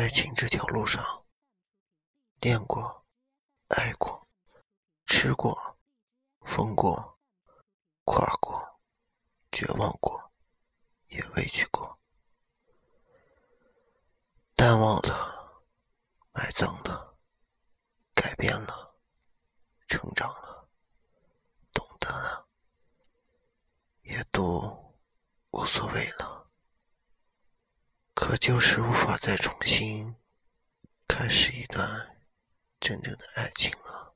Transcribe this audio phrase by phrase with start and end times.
[0.00, 1.04] 爱情这条路上，
[2.40, 3.04] 恋过，
[3.68, 4.26] 爱过，
[5.04, 5.78] 吃过，
[6.40, 7.18] 疯过，
[8.04, 8.80] 跨过，
[9.52, 10.32] 绝望过，
[11.08, 12.00] 也委屈过，
[14.54, 15.62] 淡忘了，
[16.32, 17.18] 埋葬了，
[18.14, 18.98] 改变了，
[19.86, 20.66] 成长了，
[21.74, 22.48] 懂得了，
[24.04, 24.96] 也都
[25.50, 26.29] 无所谓了。
[28.20, 30.14] 可就是无法再重新
[31.08, 32.18] 开始一段
[32.78, 34.09] 真正的爱情了。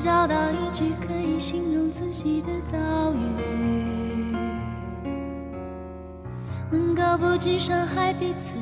[0.00, 2.78] 找到一句可以形容自己的遭
[3.12, 4.34] 遇，
[6.70, 8.54] 能够不去伤害彼此，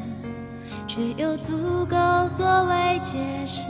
[0.89, 1.53] 却又足
[1.87, 1.97] 够
[2.35, 3.63] 作为解释。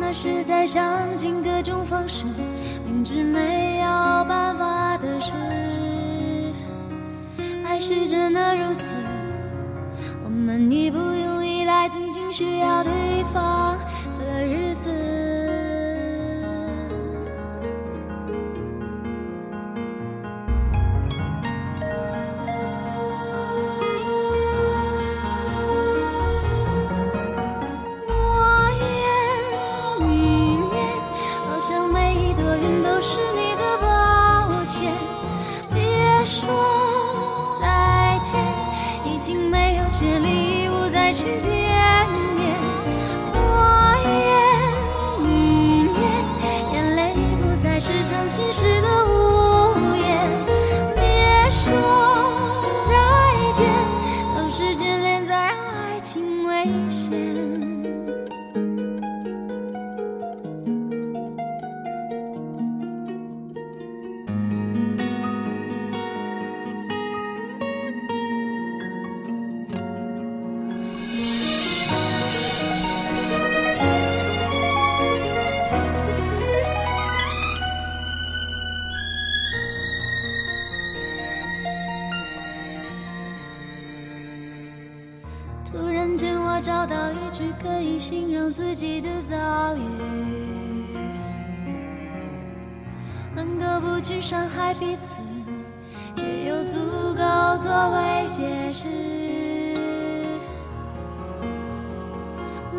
[0.00, 2.24] 那是在想尽各种方式，
[2.86, 3.84] 明知没有
[4.24, 5.32] 办法的事，
[7.66, 8.94] 爱是真的如此，
[10.24, 11.35] 我们已不用
[11.76, 13.76] 依赖，仅仅需要对方
[14.18, 14.88] 的日子。
[28.08, 28.14] 诺
[28.80, 28.86] 言、
[30.00, 30.74] 云烟，
[31.46, 34.90] 好像每一朵云都是你的抱歉。
[35.74, 36.48] 别说
[37.60, 38.34] 再见，
[39.04, 41.75] 已经没有权利义务再去见
[86.60, 89.80] 找到一句可以形容自己的遭遇，
[93.34, 95.20] 能够不去伤害彼此，
[96.16, 96.78] 也有足
[97.14, 97.22] 够
[97.62, 98.86] 作为解释。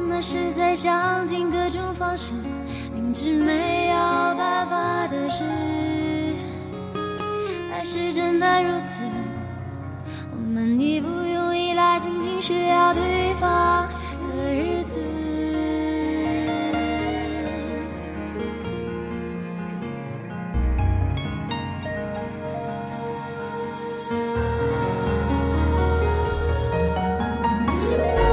[0.09, 2.33] 那是在想尽各种方式，
[2.93, 3.95] 明知没有
[4.35, 5.43] 办法的事，
[7.71, 9.03] 还是真的如此。
[10.31, 11.36] 我们已不用，
[12.39, 13.87] 需要对方
[14.35, 14.97] 的日子。
[28.15, 28.31] 诺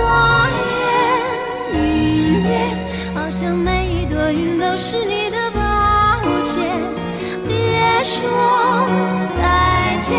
[0.53, 2.53] 言、云烟，
[3.14, 5.60] 好像每一朵云都是你的抱
[6.43, 6.53] 歉。
[7.48, 8.20] 别说
[9.37, 10.12] 再见，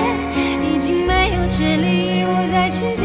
[0.64, 2.96] 已经没有权利我再去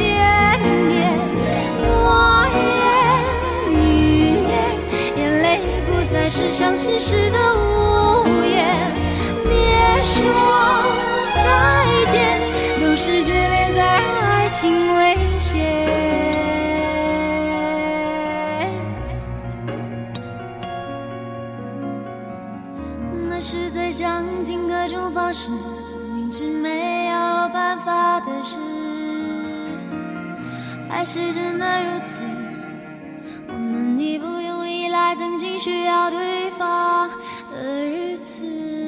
[6.31, 8.73] 是伤心时的无言。
[9.43, 9.51] 别
[10.05, 10.23] 说
[11.35, 11.43] 再
[12.13, 12.39] 见，
[12.81, 15.51] 都是眷恋在爱情危险。
[23.29, 25.51] 那是在想尽各种方式，
[26.15, 27.13] 明知没有
[27.53, 28.57] 办法的事，
[30.89, 32.23] 爱是真的如此。
[35.15, 37.11] 曾经需要对方
[37.51, 38.80] 的日子。